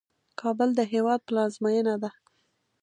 کابل 0.41 0.69
د 0.77 0.81
هیواد 0.93 1.19
پلازمینه 1.27 1.95
ده 2.03 2.09